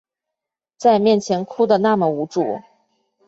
[0.79, 2.59] 在面前哭的那么无助